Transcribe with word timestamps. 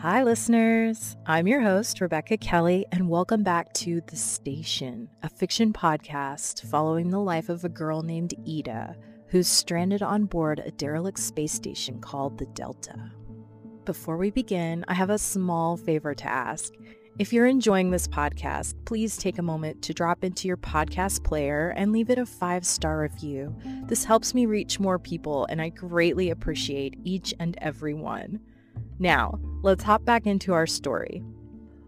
Hi, 0.00 0.22
listeners. 0.24 1.16
I'm 1.24 1.46
your 1.46 1.62
host, 1.62 2.02
Rebecca 2.02 2.36
Kelly, 2.36 2.84
and 2.92 3.08
welcome 3.08 3.42
back 3.42 3.72
to 3.74 4.02
The 4.06 4.16
Station, 4.16 5.08
a 5.22 5.30
fiction 5.30 5.72
podcast 5.72 6.66
following 6.66 7.08
the 7.08 7.18
life 7.18 7.48
of 7.48 7.64
a 7.64 7.70
girl 7.70 8.02
named 8.02 8.34
Ida 8.46 8.94
who's 9.28 9.48
stranded 9.48 10.02
on 10.02 10.26
board 10.26 10.58
a 10.58 10.70
derelict 10.70 11.18
space 11.18 11.54
station 11.54 11.98
called 11.98 12.36
the 12.36 12.44
Delta. 12.44 13.10
Before 13.86 14.18
we 14.18 14.30
begin, 14.30 14.84
I 14.86 14.92
have 14.92 15.08
a 15.08 15.16
small 15.16 15.78
favor 15.78 16.14
to 16.14 16.28
ask. 16.28 16.74
If 17.18 17.32
you're 17.32 17.46
enjoying 17.46 17.90
this 17.90 18.06
podcast, 18.06 18.74
please 18.84 19.16
take 19.16 19.38
a 19.38 19.42
moment 19.42 19.80
to 19.80 19.94
drop 19.94 20.24
into 20.24 20.46
your 20.46 20.58
podcast 20.58 21.24
player 21.24 21.72
and 21.74 21.90
leave 21.90 22.10
it 22.10 22.18
a 22.18 22.26
five 22.26 22.66
star 22.66 23.00
review. 23.00 23.56
This 23.86 24.04
helps 24.04 24.34
me 24.34 24.44
reach 24.44 24.78
more 24.78 24.98
people, 24.98 25.46
and 25.46 25.62
I 25.62 25.70
greatly 25.70 26.28
appreciate 26.28 26.98
each 27.02 27.32
and 27.40 27.56
every 27.62 27.94
one. 27.94 28.40
Now, 28.98 29.38
let's 29.62 29.84
hop 29.84 30.04
back 30.04 30.26
into 30.26 30.52
our 30.52 30.66
story. 30.66 31.22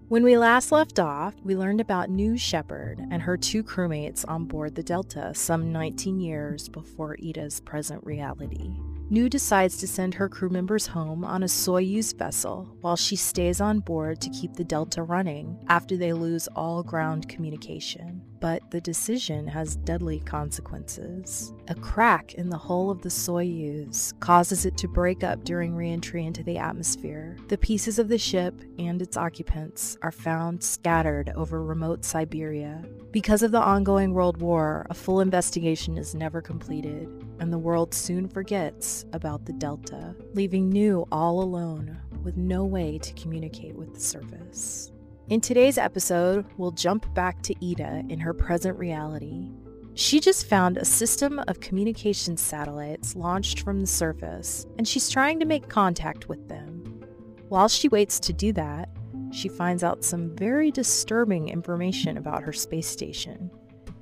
When 0.09 0.23
we 0.23 0.39
last 0.39 0.73
left 0.73 0.99
off, 0.99 1.35
we 1.45 1.55
learned 1.55 1.83
about 1.83 2.09
New 2.09 2.39
Shepard 2.39 2.99
and 3.11 3.21
her 3.21 3.37
two 3.37 3.63
crewmates 3.63 4.25
on 4.27 4.47
board 4.47 4.75
the 4.75 4.83
Delta 4.83 5.33
some 5.35 5.71
19 5.71 6.19
years 6.19 6.69
before 6.69 7.17
Ida's 7.23 7.61
present 7.61 8.03
reality. 8.05 8.75
New 9.11 9.27
decides 9.31 9.79
to 9.79 9.87
send 9.87 10.13
her 10.13 10.29
crew 10.29 10.51
members 10.51 10.87
home 10.87 11.25
on 11.25 11.43
a 11.43 11.47
Soyuz 11.47 12.15
vessel 12.15 12.69
while 12.83 12.97
she 12.97 13.17
stays 13.17 13.59
on 13.59 13.81
board 13.81 14.21
to 14.21 14.29
keep 14.29 14.53
the 14.53 14.65
Delta 14.65 15.03
running 15.03 15.59
after 15.69 15.97
they 15.97 16.13
lose 16.13 16.47
all 16.49 16.83
ground 16.83 17.27
communication. 17.27 18.21
But 18.39 18.71
the 18.71 18.83
decision 18.83 19.47
has 19.47 19.77
deadly 19.77 20.21
consequences. 20.21 21.55
A 21.69 21.75
crack 21.75 22.35
in 22.35 22.51
the 22.51 22.59
hull 22.59 22.91
of 22.91 23.01
the 23.01 23.09
Soyuz 23.09 24.13
causes 24.21 24.67
it 24.67 24.77
to 24.77 24.89
break 24.89 25.25
up 25.25 25.43
during 25.43 25.75
reentry 25.75 26.27
into 26.27 26.43
the 26.43 26.59
atmosphere. 26.59 27.39
The 27.49 27.57
pieces 27.57 27.99
of 27.99 28.09
the 28.09 28.19
ship 28.19 28.61
and 28.79 29.01
its 29.01 29.17
occupants 29.17 29.97
are 30.03 30.13
found 30.13 30.63
scattered 30.63 31.33
over 31.35 31.65
remote 31.65 32.05
Siberia. 32.05 32.85
Because 33.11 33.43
of 33.43 33.53
the 33.53 33.61
ongoing 33.61 34.13
World 34.13 34.37
War, 34.37 34.87
a 34.91 34.95
full 34.95 35.21
investigation 35.21 35.97
is 35.97 36.15
never 36.15 36.43
completed, 36.43 37.09
and 37.41 37.53
the 37.53 37.59
world 37.59 37.95
soon 37.95 38.29
forgets 38.29 39.05
about 39.13 39.45
the 39.45 39.53
Delta, 39.53 40.15
leaving 40.35 40.69
New 40.69 41.07
all 41.13 41.43
alone 41.43 41.99
with 42.23 42.37
no 42.37 42.65
way 42.65 42.99
to 42.99 43.13
communicate 43.15 43.75
with 43.75 43.95
the 43.95 44.01
surface. 44.01 44.93
In 45.29 45.41
today's 45.41 45.79
episode, 45.79 46.47
we'll 46.57 46.71
jump 46.71 47.13
back 47.15 47.43
to 47.43 47.55
Ida 47.63 48.05
in 48.09 48.19
her 48.21 48.33
present 48.33 48.79
reality. 48.79 49.51
She 49.95 50.21
just 50.21 50.47
found 50.47 50.77
a 50.77 50.85
system 50.85 51.39
of 51.49 51.61
communication 51.61 52.37
satellites 52.37 53.15
launched 53.15 53.61
from 53.61 53.81
the 53.81 53.87
surface, 53.87 54.67
and 54.79 54.87
she's 54.87 55.11
trying 55.11 55.41
to 55.41 55.47
make 55.47 55.69
contact 55.69 56.29
with 56.29 56.49
them. 56.49 57.05
While 57.49 57.69
she 57.69 57.89
waits 57.89 58.21
to 58.21 58.33
do 58.33 58.53
that, 58.55 58.89
she 59.31 59.49
finds 59.49 59.85
out 59.85 60.05
some 60.05 60.35
very 60.37 60.71
disturbing 60.71 61.49
information 61.49 62.17
about 62.17 62.43
her 62.43 62.53
space 62.53 62.87
station. 62.87 63.51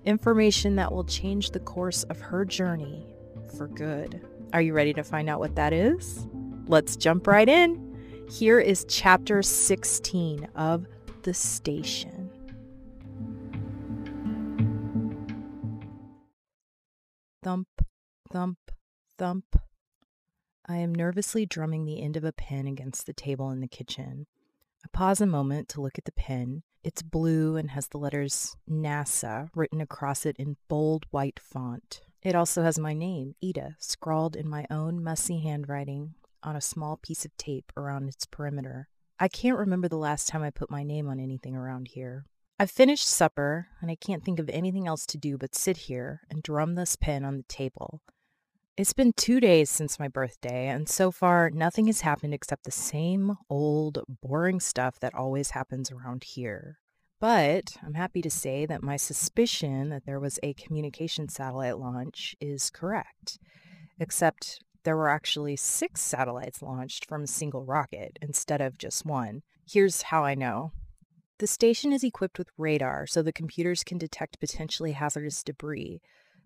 Information 0.04 0.76
that 0.76 0.92
will 0.92 1.04
change 1.04 1.50
the 1.50 1.60
course 1.60 2.04
of 2.04 2.20
her 2.20 2.44
journey 2.44 3.15
for 3.50 3.68
good. 3.68 4.20
Are 4.52 4.62
you 4.62 4.72
ready 4.72 4.92
to 4.94 5.02
find 5.02 5.28
out 5.28 5.40
what 5.40 5.56
that 5.56 5.72
is? 5.72 6.26
Let's 6.66 6.96
jump 6.96 7.26
right 7.26 7.48
in. 7.48 7.82
Here 8.30 8.58
is 8.58 8.84
chapter 8.88 9.42
16 9.42 10.48
of 10.56 10.86
The 11.22 11.34
Station. 11.34 12.30
Thump, 17.42 17.68
thump, 18.32 18.58
thump. 19.18 19.44
I 20.68 20.78
am 20.78 20.92
nervously 20.92 21.46
drumming 21.46 21.84
the 21.84 22.02
end 22.02 22.16
of 22.16 22.24
a 22.24 22.32
pen 22.32 22.66
against 22.66 23.06
the 23.06 23.12
table 23.12 23.50
in 23.50 23.60
the 23.60 23.68
kitchen. 23.68 24.26
I 24.84 24.88
pause 24.92 25.20
a 25.20 25.26
moment 25.26 25.68
to 25.70 25.80
look 25.80 25.98
at 25.98 26.04
the 26.04 26.12
pen. 26.12 26.62
It's 26.82 27.02
blue 27.02 27.56
and 27.56 27.70
has 27.70 27.88
the 27.88 27.98
letters 27.98 28.56
NASA 28.68 29.48
written 29.54 29.80
across 29.80 30.26
it 30.26 30.36
in 30.38 30.56
bold 30.68 31.06
white 31.10 31.38
font. 31.38 32.02
It 32.26 32.34
also 32.34 32.64
has 32.64 32.76
my 32.76 32.92
name, 32.92 33.36
Ida, 33.40 33.76
scrawled 33.78 34.34
in 34.34 34.48
my 34.48 34.66
own 34.68 35.00
messy 35.00 35.42
handwriting 35.42 36.14
on 36.42 36.56
a 36.56 36.60
small 36.60 36.96
piece 36.96 37.24
of 37.24 37.36
tape 37.36 37.70
around 37.76 38.08
its 38.08 38.26
perimeter. 38.26 38.88
I 39.20 39.28
can't 39.28 39.56
remember 39.56 39.86
the 39.86 39.96
last 39.96 40.26
time 40.26 40.42
I 40.42 40.50
put 40.50 40.68
my 40.68 40.82
name 40.82 41.06
on 41.08 41.20
anything 41.20 41.54
around 41.54 41.86
here. 41.86 42.24
I've 42.58 42.72
finished 42.72 43.06
supper, 43.06 43.68
and 43.80 43.92
I 43.92 43.94
can't 43.94 44.24
think 44.24 44.40
of 44.40 44.48
anything 44.48 44.88
else 44.88 45.06
to 45.06 45.16
do 45.16 45.38
but 45.38 45.54
sit 45.54 45.76
here 45.76 46.22
and 46.28 46.42
drum 46.42 46.74
this 46.74 46.96
pen 46.96 47.24
on 47.24 47.36
the 47.36 47.44
table. 47.44 48.02
It's 48.76 48.92
been 48.92 49.12
two 49.12 49.38
days 49.38 49.70
since 49.70 50.00
my 50.00 50.08
birthday, 50.08 50.66
and 50.66 50.88
so 50.88 51.12
far 51.12 51.48
nothing 51.50 51.86
has 51.86 52.00
happened 52.00 52.34
except 52.34 52.64
the 52.64 52.72
same 52.72 53.36
old, 53.48 54.02
boring 54.20 54.58
stuff 54.58 54.98
that 54.98 55.14
always 55.14 55.50
happens 55.50 55.92
around 55.92 56.24
here. 56.24 56.78
But 57.18 57.76
I'm 57.84 57.94
happy 57.94 58.20
to 58.22 58.30
say 58.30 58.66
that 58.66 58.82
my 58.82 58.96
suspicion 58.96 59.88
that 59.88 60.04
there 60.04 60.20
was 60.20 60.38
a 60.42 60.54
communication 60.54 61.28
satellite 61.28 61.78
launch 61.78 62.36
is 62.40 62.70
correct, 62.70 63.38
except 63.98 64.60
there 64.84 64.96
were 64.96 65.08
actually 65.08 65.56
six 65.56 66.02
satellites 66.02 66.62
launched 66.62 67.06
from 67.06 67.22
a 67.22 67.26
single 67.26 67.64
rocket 67.64 68.18
instead 68.20 68.60
of 68.60 68.78
just 68.78 69.06
one. 69.06 69.42
Here's 69.66 70.02
how 70.02 70.24
I 70.24 70.34
know. 70.34 70.72
The 71.38 71.46
station 71.46 71.92
is 71.92 72.04
equipped 72.04 72.38
with 72.38 72.48
radar 72.56 73.06
so 73.06 73.22
the 73.22 73.32
computers 73.32 73.82
can 73.82 73.98
detect 73.98 74.40
potentially 74.40 74.92
hazardous 74.92 75.42
debris. 75.42 76.00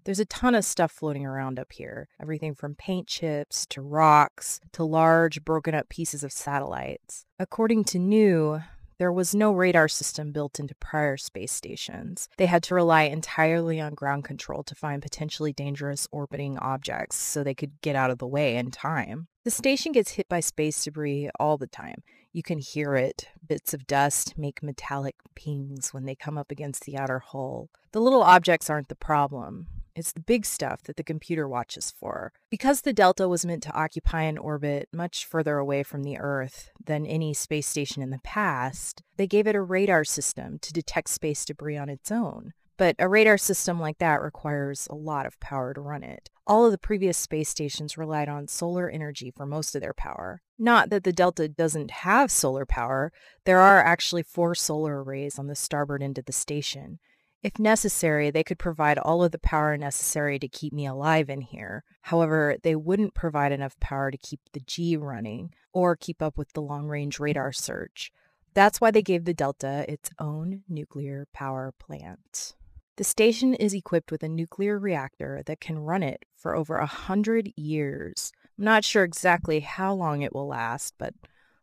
There's 0.04 0.18
a 0.20 0.24
ton 0.24 0.54
of 0.54 0.64
stuff 0.64 0.90
floating 0.90 1.26
around 1.26 1.58
up 1.58 1.72
here 1.72 2.08
everything 2.20 2.54
from 2.54 2.74
paint 2.74 3.06
chips 3.06 3.66
to 3.66 3.82
rocks 3.82 4.60
to 4.72 4.84
large 4.84 5.44
broken 5.44 5.74
up 5.74 5.88
pieces 5.88 6.24
of 6.24 6.32
satellites. 6.32 7.26
According 7.38 7.84
to 7.84 7.98
New, 7.98 8.62
there 9.00 9.10
was 9.10 9.34
no 9.34 9.50
radar 9.50 9.88
system 9.88 10.30
built 10.30 10.60
into 10.60 10.74
prior 10.74 11.16
space 11.16 11.52
stations. 11.52 12.28
They 12.36 12.44
had 12.44 12.62
to 12.64 12.74
rely 12.74 13.04
entirely 13.04 13.80
on 13.80 13.94
ground 13.94 14.24
control 14.24 14.62
to 14.64 14.74
find 14.74 15.00
potentially 15.00 15.54
dangerous 15.54 16.06
orbiting 16.12 16.58
objects 16.58 17.16
so 17.16 17.42
they 17.42 17.54
could 17.54 17.80
get 17.80 17.96
out 17.96 18.10
of 18.10 18.18
the 18.18 18.26
way 18.26 18.56
in 18.56 18.70
time. 18.70 19.28
The 19.46 19.50
station 19.50 19.92
gets 19.92 20.10
hit 20.12 20.28
by 20.28 20.40
space 20.40 20.84
debris 20.84 21.30
all 21.40 21.56
the 21.56 21.66
time. 21.66 22.02
You 22.34 22.42
can 22.42 22.58
hear 22.58 22.94
it. 22.94 23.28
Bits 23.48 23.72
of 23.72 23.86
dust 23.86 24.36
make 24.36 24.62
metallic 24.62 25.16
pings 25.34 25.94
when 25.94 26.04
they 26.04 26.14
come 26.14 26.36
up 26.36 26.50
against 26.50 26.84
the 26.84 26.98
outer 26.98 27.20
hull. 27.20 27.70
The 27.92 28.02
little 28.02 28.22
objects 28.22 28.68
aren't 28.68 28.88
the 28.88 28.94
problem. 28.96 29.68
It's 29.94 30.12
the 30.12 30.20
big 30.20 30.46
stuff 30.46 30.82
that 30.84 30.96
the 30.96 31.02
computer 31.02 31.48
watches 31.48 31.90
for. 31.90 32.32
Because 32.50 32.82
the 32.82 32.92
Delta 32.92 33.28
was 33.28 33.44
meant 33.44 33.62
to 33.64 33.74
occupy 33.74 34.22
an 34.22 34.38
orbit 34.38 34.88
much 34.92 35.24
further 35.24 35.58
away 35.58 35.82
from 35.82 36.02
the 36.02 36.18
Earth 36.18 36.70
than 36.84 37.06
any 37.06 37.34
space 37.34 37.66
station 37.66 38.02
in 38.02 38.10
the 38.10 38.20
past, 38.22 39.02
they 39.16 39.26
gave 39.26 39.46
it 39.46 39.56
a 39.56 39.62
radar 39.62 40.04
system 40.04 40.58
to 40.60 40.72
detect 40.72 41.10
space 41.10 41.44
debris 41.44 41.76
on 41.76 41.88
its 41.88 42.10
own. 42.10 42.52
But 42.80 42.96
a 42.98 43.10
radar 43.10 43.36
system 43.36 43.78
like 43.78 43.98
that 43.98 44.22
requires 44.22 44.88
a 44.88 44.94
lot 44.94 45.26
of 45.26 45.38
power 45.38 45.74
to 45.74 45.80
run 45.82 46.02
it. 46.02 46.30
All 46.46 46.64
of 46.64 46.72
the 46.72 46.78
previous 46.78 47.18
space 47.18 47.50
stations 47.50 47.98
relied 47.98 48.30
on 48.30 48.48
solar 48.48 48.88
energy 48.88 49.30
for 49.30 49.44
most 49.44 49.74
of 49.74 49.82
their 49.82 49.92
power. 49.92 50.40
Not 50.58 50.88
that 50.88 51.04
the 51.04 51.12
Delta 51.12 51.46
doesn't 51.46 51.90
have 51.90 52.30
solar 52.30 52.64
power, 52.64 53.12
there 53.44 53.60
are 53.60 53.84
actually 53.84 54.22
four 54.22 54.54
solar 54.54 55.04
arrays 55.04 55.38
on 55.38 55.46
the 55.46 55.54
starboard 55.54 56.02
end 56.02 56.16
of 56.16 56.24
the 56.24 56.32
station. 56.32 57.00
If 57.42 57.58
necessary, 57.58 58.30
they 58.30 58.44
could 58.44 58.58
provide 58.58 58.98
all 58.98 59.24
of 59.24 59.32
the 59.32 59.38
power 59.38 59.76
necessary 59.78 60.38
to 60.38 60.48
keep 60.48 60.74
me 60.74 60.86
alive 60.86 61.30
in 61.30 61.40
here. 61.40 61.84
However, 62.02 62.56
they 62.62 62.76
wouldn't 62.76 63.14
provide 63.14 63.50
enough 63.50 63.80
power 63.80 64.10
to 64.10 64.18
keep 64.18 64.40
the 64.52 64.60
G 64.60 64.96
running 64.96 65.54
or 65.72 65.96
keep 65.96 66.20
up 66.20 66.36
with 66.36 66.52
the 66.52 66.60
long 66.60 66.86
range 66.86 67.18
radar 67.18 67.52
search. 67.52 68.12
That's 68.52 68.80
why 68.80 68.90
they 68.90 69.00
gave 69.00 69.24
the 69.24 69.32
Delta 69.32 69.86
its 69.88 70.10
own 70.18 70.64
nuclear 70.68 71.28
power 71.32 71.72
plant. 71.78 72.54
The 72.96 73.04
station 73.04 73.54
is 73.54 73.72
equipped 73.72 74.12
with 74.12 74.22
a 74.22 74.28
nuclear 74.28 74.78
reactor 74.78 75.42
that 75.46 75.60
can 75.60 75.78
run 75.78 76.02
it 76.02 76.26
for 76.36 76.54
over 76.54 76.76
a 76.76 76.84
hundred 76.84 77.52
years. 77.56 78.32
I'm 78.58 78.64
not 78.64 78.84
sure 78.84 79.04
exactly 79.04 79.60
how 79.60 79.94
long 79.94 80.20
it 80.20 80.34
will 80.34 80.48
last, 80.48 80.92
but 80.98 81.14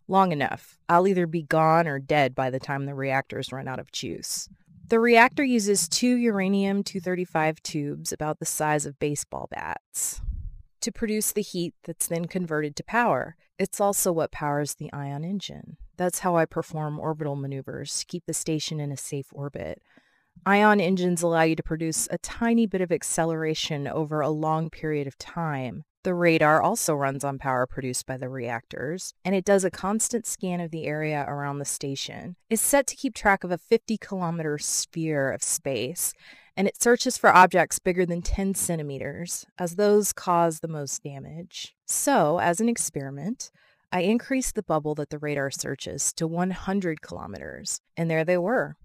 long 0.07 0.31
enough. 0.31 0.80
I'll 0.90 1.07
either 1.07 1.28
be 1.28 1.44
gone 1.44 1.88
or 1.88 2.00
dead 2.00 2.34
by 2.34 2.50
the 2.50 2.60
time 2.60 2.86
the 2.86 2.96
reactors 2.96 3.51
run 3.51 3.68
out 3.68 3.78
of 3.78 3.92
juice. 3.92 4.50
The 4.89 5.01
reactor 5.01 5.44
uses 5.44 5.89
two 5.89 6.16
uranium 6.16 6.81
235 6.81 7.62
tubes 7.62 8.13
about 8.13 8.39
the 8.39 8.45
size 8.45 8.86
of 8.86 8.98
baseball 9.00 9.50
bats 9.51 10.22
to 10.80 10.94
produce 10.94 11.34
the 11.34 11.42
heat 11.42 11.74
that's 11.84 12.07
then 12.07 12.24
converted 12.24 12.78
to 12.78 12.86
power. 12.86 13.36
It's 13.60 13.81
also 13.81 14.13
what 14.13 14.31
powers 14.31 14.75
the 14.75 14.92
ion 14.94 15.25
engine. 15.25 15.75
That's 15.98 16.19
how 16.19 16.38
I 16.38 16.45
perform 16.45 17.01
orbital 17.01 17.36
maneuvers 17.36 18.00
to 18.00 18.06
keep 18.06 18.25
the 18.25 18.34
station 18.34 18.80
in 18.80 18.94
a 18.94 18.95
safe 18.95 19.28
orbit. 19.34 19.81
Ion 20.45 20.80
engines 20.80 21.22
allow 21.22 21.44
you 21.44 21.56
to 21.56 21.63
produce 21.63 22.07
a 22.12 22.18
tiny 22.18 22.66
bit 22.66 22.81
of 22.81 22.92
acceleration 22.92 23.88
over 23.88 24.22
a 24.22 24.30
long 24.30 24.69
period 24.69 25.07
of 25.07 25.18
time. 25.18 25.84
The 26.04 26.13
radar 26.13 26.62
also 26.62 26.94
runs 26.94 27.25
on 27.25 27.38
power 27.38 27.68
produced 27.68 28.06
by 28.06 28.16
the 28.16 28.30
reactors, 28.30 29.13
and 29.25 29.36
it 29.36 29.44
does 29.44 29.66
a 29.66 29.72
constant 29.72 30.25
scan 30.25 30.62
of 30.62 30.72
the 30.72 30.86
area 30.86 31.25
around 31.28 31.60
the 31.60 31.66
station. 31.66 32.38
It's 32.50 32.62
set 32.62 32.88
to 32.88 32.95
keep 32.95 33.13
track 33.13 33.44
of 33.44 33.51
a 33.51 33.57
50 33.57 33.98
kilometer 33.98 34.57
sphere 34.57 35.31
of 35.31 35.44
space, 35.44 36.13
and 36.56 36.68
it 36.68 36.81
searches 36.81 37.18
for 37.18 37.36
objects 37.36 37.80
bigger 37.80 38.06
than 38.06 38.22
10 38.22 38.56
centimeters, 38.56 39.45
as 39.60 39.75
those 39.75 40.13
cause 40.13 40.62
the 40.62 40.69
most 40.69 41.04
damage. 41.04 41.75
So, 41.86 42.39
as 42.39 42.62
an 42.62 42.69
experiment, 42.69 43.51
I 43.92 44.01
increased 44.01 44.56
the 44.56 44.63
bubble 44.63 44.95
that 44.95 45.10
the 45.10 45.19
radar 45.19 45.51
searches 45.51 46.13
to 46.13 46.28
100 46.28 47.01
kilometers, 47.01 47.81
and 47.98 48.10
there 48.10 48.24
they 48.24 48.38
were. 48.38 48.78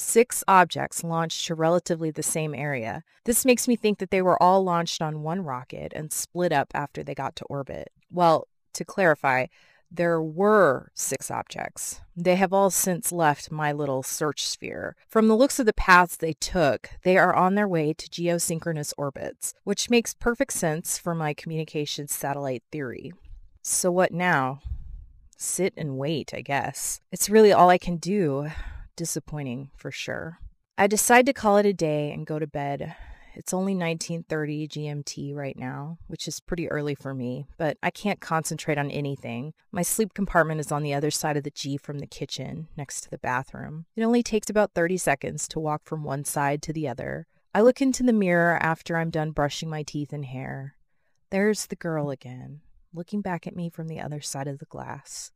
Six 0.00 0.44
objects 0.46 1.02
launched 1.02 1.44
to 1.46 1.56
relatively 1.56 2.12
the 2.12 2.22
same 2.22 2.54
area. 2.54 3.02
This 3.24 3.44
makes 3.44 3.66
me 3.66 3.74
think 3.74 3.98
that 3.98 4.12
they 4.12 4.22
were 4.22 4.40
all 4.40 4.62
launched 4.62 5.02
on 5.02 5.24
one 5.24 5.42
rocket 5.42 5.92
and 5.92 6.12
split 6.12 6.52
up 6.52 6.68
after 6.72 7.02
they 7.02 7.16
got 7.16 7.34
to 7.36 7.44
orbit. 7.46 7.90
Well, 8.08 8.46
to 8.74 8.84
clarify, 8.84 9.46
there 9.90 10.22
were 10.22 10.92
six 10.94 11.32
objects. 11.32 12.00
They 12.14 12.36
have 12.36 12.52
all 12.52 12.70
since 12.70 13.10
left 13.10 13.50
my 13.50 13.72
little 13.72 14.04
search 14.04 14.46
sphere. 14.46 14.94
From 15.08 15.26
the 15.26 15.36
looks 15.36 15.58
of 15.58 15.66
the 15.66 15.72
paths 15.72 16.16
they 16.16 16.34
took, 16.34 16.90
they 17.02 17.18
are 17.18 17.34
on 17.34 17.56
their 17.56 17.68
way 17.68 17.92
to 17.92 18.08
geosynchronous 18.08 18.92
orbits, 18.96 19.52
which 19.64 19.90
makes 19.90 20.14
perfect 20.14 20.52
sense 20.52 20.96
for 20.96 21.12
my 21.12 21.34
communications 21.34 22.14
satellite 22.14 22.62
theory. 22.70 23.12
So, 23.62 23.90
what 23.90 24.12
now? 24.12 24.60
Sit 25.36 25.74
and 25.76 25.98
wait, 25.98 26.32
I 26.32 26.42
guess. 26.42 27.00
It's 27.10 27.28
really 27.28 27.52
all 27.52 27.68
I 27.68 27.78
can 27.78 27.96
do. 27.96 28.48
Disappointing, 28.98 29.70
for 29.76 29.92
sure. 29.92 30.40
I 30.76 30.88
decide 30.88 31.24
to 31.26 31.32
call 31.32 31.56
it 31.56 31.64
a 31.64 31.72
day 31.72 32.10
and 32.10 32.26
go 32.26 32.40
to 32.40 32.48
bed. 32.48 32.96
It's 33.36 33.54
only 33.54 33.72
1930 33.72 34.66
GMT 34.66 35.36
right 35.36 35.56
now, 35.56 35.98
which 36.08 36.26
is 36.26 36.40
pretty 36.40 36.68
early 36.68 36.96
for 36.96 37.14
me, 37.14 37.46
but 37.58 37.78
I 37.80 37.90
can't 37.90 38.20
concentrate 38.20 38.76
on 38.76 38.90
anything. 38.90 39.52
My 39.70 39.82
sleep 39.82 40.14
compartment 40.14 40.58
is 40.58 40.72
on 40.72 40.82
the 40.82 40.94
other 40.94 41.12
side 41.12 41.36
of 41.36 41.44
the 41.44 41.52
G 41.52 41.76
from 41.76 42.00
the 42.00 42.08
kitchen, 42.08 42.66
next 42.76 43.02
to 43.02 43.10
the 43.10 43.18
bathroom. 43.18 43.86
It 43.94 44.02
only 44.02 44.24
takes 44.24 44.50
about 44.50 44.74
30 44.74 44.96
seconds 44.96 45.46
to 45.48 45.60
walk 45.60 45.82
from 45.84 46.02
one 46.02 46.24
side 46.24 46.60
to 46.62 46.72
the 46.72 46.88
other. 46.88 47.28
I 47.54 47.60
look 47.60 47.80
into 47.80 48.02
the 48.02 48.12
mirror 48.12 48.58
after 48.60 48.96
I'm 48.96 49.10
done 49.10 49.30
brushing 49.30 49.70
my 49.70 49.84
teeth 49.84 50.12
and 50.12 50.24
hair. 50.24 50.74
There's 51.30 51.66
the 51.66 51.76
girl 51.76 52.10
again, 52.10 52.62
looking 52.92 53.20
back 53.20 53.46
at 53.46 53.54
me 53.54 53.70
from 53.70 53.86
the 53.86 54.00
other 54.00 54.20
side 54.20 54.48
of 54.48 54.58
the 54.58 54.66
glass. 54.66 55.30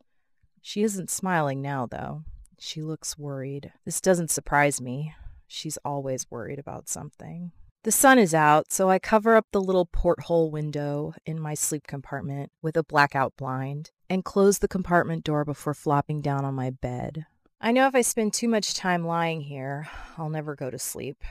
She 0.60 0.82
isn't 0.82 1.10
smiling 1.10 1.62
now, 1.62 1.86
though. 1.86 2.24
She 2.64 2.80
looks 2.80 3.18
worried. 3.18 3.72
This 3.84 4.00
doesn't 4.00 4.30
surprise 4.30 4.80
me. 4.80 5.14
She's 5.48 5.78
always 5.84 6.30
worried 6.30 6.60
about 6.60 6.88
something. 6.88 7.50
The 7.82 7.90
sun 7.90 8.20
is 8.20 8.32
out, 8.34 8.70
so 8.70 8.88
I 8.88 9.00
cover 9.00 9.34
up 9.34 9.46
the 9.50 9.60
little 9.60 9.86
porthole 9.86 10.48
window 10.48 11.12
in 11.26 11.40
my 11.40 11.54
sleep 11.54 11.88
compartment 11.88 12.52
with 12.62 12.76
a 12.76 12.84
blackout 12.84 13.36
blind 13.36 13.90
and 14.08 14.24
close 14.24 14.60
the 14.60 14.68
compartment 14.68 15.24
door 15.24 15.44
before 15.44 15.74
flopping 15.74 16.20
down 16.20 16.44
on 16.44 16.54
my 16.54 16.70
bed. 16.70 17.26
I 17.60 17.72
know 17.72 17.88
if 17.88 17.96
I 17.96 18.02
spend 18.02 18.32
too 18.32 18.48
much 18.48 18.74
time 18.74 19.04
lying 19.04 19.40
here, 19.40 19.88
I'll 20.16 20.30
never 20.30 20.54
go 20.54 20.70
to 20.70 20.78
sleep. 20.78 21.24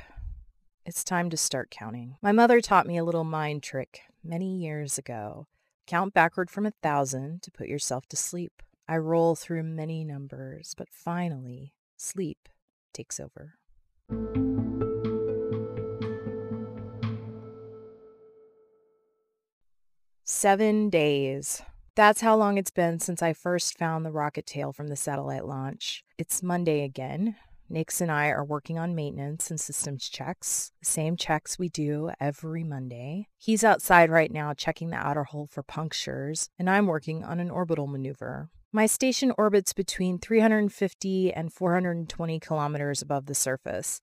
It's 0.86 1.06
time 1.06 1.30
to 1.30 1.38
start 1.38 1.72
counting. 1.72 2.18
My 2.22 2.34
mother 2.34 2.60
taught 2.60 2.88
me 2.88 2.98
a 2.98 3.06
little 3.06 3.24
mind 3.24 3.64
trick 3.64 4.02
many 4.22 4.58
years 4.58 4.98
ago. 4.98 5.48
Count 5.88 6.14
backward 6.14 6.52
from 6.52 6.66
a 6.66 6.74
thousand 6.84 7.42
to 7.44 7.52
put 7.52 7.70
yourself 7.70 8.06
to 8.08 8.18
sleep. 8.18 8.62
I 8.88 8.98
roll 8.98 9.36
through 9.36 9.64
many 9.64 10.04
numbers, 10.04 10.74
but 10.78 10.90
finally, 10.90 11.74
sleep 11.98 12.50
takes 12.94 13.20
over. 13.20 13.56
Seven 20.24 20.90
days. 20.90 21.62
That's 21.96 22.22
how 22.22 22.36
long 22.36 22.58
it's 22.58 22.72
been 22.72 23.00
since 23.00 23.22
I 23.22 23.34
first 23.34 23.78
found 23.78 24.06
the 24.06 24.12
rocket 24.12 24.46
tail 24.46 24.72
from 24.72 24.88
the 24.88 24.96
satellite 24.96 25.46
launch. 25.46 26.04
It's 26.18 26.42
Monday 26.42 26.84
again. 26.84 27.36
Nix 27.70 28.02
and 28.02 28.12
I 28.12 28.28
are 28.28 28.44
working 28.44 28.78
on 28.78 28.96
maintenance 28.96 29.50
and 29.50 29.60
systems 29.60 30.10
checks, 30.10 30.72
the 30.82 30.86
same 30.86 31.16
checks 31.16 31.58
we 31.58 31.70
do 31.70 32.12
every 32.20 32.64
Monday. 32.66 33.28
He's 33.38 33.64
outside 33.64 34.10
right 34.10 34.32
now 34.32 34.54
checking 34.54 34.90
the 34.90 34.98
outer 34.98 35.24
hull 35.24 35.48
for 35.50 35.64
punctures, 35.64 36.50
and 36.60 36.70
I'm 36.70 36.88
working 36.88 37.24
on 37.24 37.40
an 37.40 37.50
orbital 37.50 37.88
maneuver. 37.88 38.50
My 38.74 38.86
station 38.86 39.34
orbits 39.38 39.74
between 39.74 40.18
350 40.18 41.34
and 41.34 41.52
420 41.52 42.40
kilometers 42.40 43.02
above 43.02 43.26
the 43.26 43.36
surface. 43.36 44.02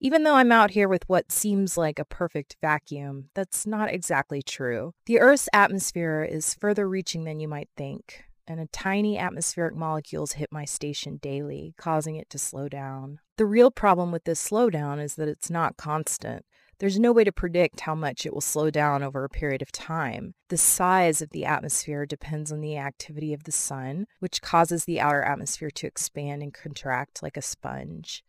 Even 0.00 0.24
though 0.24 0.34
I'm 0.34 0.50
out 0.50 0.72
here 0.72 0.88
with 0.88 1.08
what 1.08 1.30
seems 1.30 1.76
like 1.76 2.00
a 2.00 2.04
perfect 2.04 2.56
vacuum, 2.60 3.30
that's 3.34 3.64
not 3.64 3.92
exactly 3.92 4.42
true. 4.42 4.92
The 5.06 5.20
Earth's 5.20 5.48
atmosphere 5.52 6.26
is 6.28 6.54
further 6.54 6.88
reaching 6.88 7.24
than 7.24 7.38
you 7.38 7.46
might 7.46 7.68
think, 7.76 8.24
and 8.48 8.58
a 8.58 8.66
tiny 8.66 9.18
atmospheric 9.18 9.76
molecules 9.76 10.32
hit 10.32 10.50
my 10.50 10.64
station 10.64 11.18
daily, 11.22 11.74
causing 11.78 12.16
it 12.16 12.28
to 12.30 12.38
slow 12.38 12.68
down. 12.68 13.20
The 13.36 13.46
real 13.46 13.70
problem 13.70 14.10
with 14.10 14.24
this 14.24 14.44
slowdown 14.48 15.00
is 15.00 15.14
that 15.14 15.28
it's 15.28 15.50
not 15.50 15.76
constant. 15.76 16.44
There's 16.78 16.98
no 16.98 17.12
way 17.12 17.24
to 17.24 17.32
predict 17.32 17.80
how 17.80 17.96
much 17.96 18.24
it 18.24 18.32
will 18.32 18.40
slow 18.40 18.70
down 18.70 19.02
over 19.02 19.24
a 19.24 19.28
period 19.28 19.62
of 19.62 19.72
time. 19.72 20.34
The 20.48 20.56
size 20.56 21.20
of 21.20 21.30
the 21.30 21.44
atmosphere 21.44 22.06
depends 22.06 22.52
on 22.52 22.60
the 22.60 22.76
activity 22.76 23.34
of 23.34 23.44
the 23.44 23.52
sun, 23.52 24.06
which 24.20 24.42
causes 24.42 24.84
the 24.84 25.00
outer 25.00 25.22
atmosphere 25.22 25.70
to 25.70 25.88
expand 25.88 26.40
and 26.40 26.54
contract 26.54 27.20
like 27.20 27.36
a 27.36 27.42
sponge. 27.42 28.22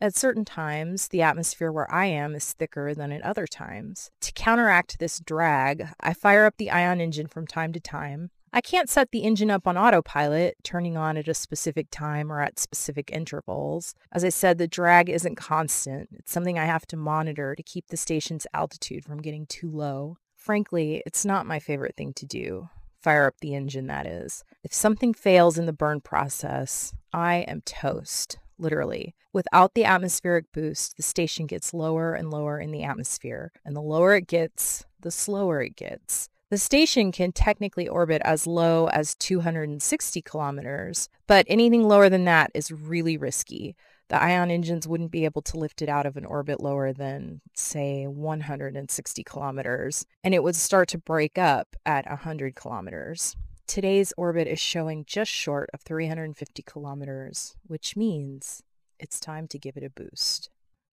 At 0.00 0.16
certain 0.16 0.44
times, 0.44 1.06
the 1.08 1.22
atmosphere 1.22 1.70
where 1.70 1.88
I 1.94 2.06
am 2.06 2.34
is 2.34 2.52
thicker 2.52 2.92
than 2.92 3.12
at 3.12 3.22
other 3.22 3.46
times. 3.46 4.10
To 4.22 4.32
counteract 4.32 4.98
this 4.98 5.20
drag, 5.20 5.86
I 6.00 6.12
fire 6.12 6.44
up 6.44 6.56
the 6.56 6.72
ion 6.72 7.00
engine 7.00 7.28
from 7.28 7.46
time 7.46 7.72
to 7.72 7.78
time. 7.78 8.30
I 8.54 8.60
can't 8.60 8.90
set 8.90 9.10
the 9.10 9.22
engine 9.22 9.50
up 9.50 9.66
on 9.66 9.78
autopilot, 9.78 10.56
turning 10.62 10.96
on 10.96 11.16
at 11.16 11.26
a 11.26 11.32
specific 11.32 11.88
time 11.90 12.30
or 12.30 12.42
at 12.42 12.58
specific 12.58 13.10
intervals. 13.10 13.94
As 14.12 14.24
I 14.24 14.28
said, 14.28 14.58
the 14.58 14.68
drag 14.68 15.08
isn't 15.08 15.36
constant. 15.36 16.10
It's 16.12 16.32
something 16.32 16.58
I 16.58 16.66
have 16.66 16.86
to 16.88 16.96
monitor 16.96 17.54
to 17.54 17.62
keep 17.62 17.88
the 17.88 17.96
station's 17.96 18.46
altitude 18.52 19.06
from 19.06 19.22
getting 19.22 19.46
too 19.46 19.70
low. 19.70 20.18
Frankly, 20.36 21.02
it's 21.06 21.24
not 21.24 21.46
my 21.46 21.60
favorite 21.60 21.96
thing 21.96 22.12
to 22.14 22.26
do. 22.26 22.68
Fire 23.00 23.26
up 23.26 23.36
the 23.40 23.54
engine, 23.54 23.86
that 23.86 24.06
is. 24.06 24.44
If 24.62 24.74
something 24.74 25.14
fails 25.14 25.56
in 25.56 25.64
the 25.64 25.72
burn 25.72 26.02
process, 26.02 26.92
I 27.12 27.46
am 27.48 27.62
toast 27.62 28.38
literally. 28.58 29.14
Without 29.32 29.74
the 29.74 29.84
atmospheric 29.84 30.52
boost, 30.52 30.96
the 30.96 31.02
station 31.02 31.46
gets 31.46 31.74
lower 31.74 32.14
and 32.14 32.30
lower 32.30 32.60
in 32.60 32.70
the 32.70 32.84
atmosphere, 32.84 33.50
and 33.64 33.74
the 33.74 33.80
lower 33.82 34.14
it 34.14 34.26
gets, 34.26 34.84
the 35.00 35.10
slower 35.10 35.62
it 35.62 35.76
gets. 35.76 36.28
The 36.52 36.58
station 36.58 37.12
can 37.12 37.32
technically 37.32 37.88
orbit 37.88 38.20
as 38.26 38.46
low 38.46 38.86
as 38.88 39.14
260 39.14 40.20
kilometers, 40.20 41.08
but 41.26 41.46
anything 41.48 41.88
lower 41.88 42.10
than 42.10 42.26
that 42.26 42.50
is 42.52 42.70
really 42.70 43.16
risky. 43.16 43.74
The 44.08 44.22
ion 44.22 44.50
engines 44.50 44.86
wouldn't 44.86 45.12
be 45.12 45.24
able 45.24 45.40
to 45.40 45.56
lift 45.56 45.80
it 45.80 45.88
out 45.88 46.04
of 46.04 46.18
an 46.18 46.26
orbit 46.26 46.60
lower 46.60 46.92
than, 46.92 47.40
say, 47.54 48.06
160 48.06 49.24
kilometers, 49.24 50.04
and 50.22 50.34
it 50.34 50.42
would 50.42 50.54
start 50.54 50.88
to 50.88 50.98
break 50.98 51.38
up 51.38 51.74
at 51.86 52.06
100 52.06 52.54
kilometers. 52.54 53.34
Today's 53.66 54.12
orbit 54.18 54.46
is 54.46 54.60
showing 54.60 55.06
just 55.06 55.30
short 55.30 55.70
of 55.72 55.80
350 55.80 56.62
kilometers, 56.64 57.56
which 57.66 57.96
means 57.96 58.62
it's 58.98 59.18
time 59.18 59.48
to 59.48 59.58
give 59.58 59.78
it 59.78 59.84
a 59.84 59.88
boost. 59.88 60.50